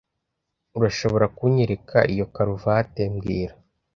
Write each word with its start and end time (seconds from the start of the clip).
Urashobora 0.77 1.25
kunyereka 1.37 1.97
iyo 2.13 2.25
karuvati 2.33 3.01
mbwira 3.13 3.53